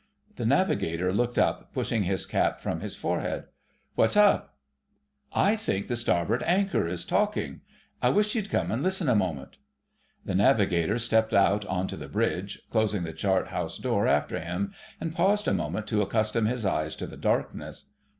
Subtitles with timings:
[0.35, 3.43] The Navigator looked up, pushing his cap from his forehead.
[3.93, 4.55] "What's up?"
[5.31, 7.61] "I think the starboard anchor is 'talking.'
[8.01, 9.59] I wish you'd come and listen a moment."
[10.25, 14.73] The Navigator stepped out on to the bridge, closing the chart house door after him,
[14.99, 17.85] and paused a moment to accustom his eyes to the darkness.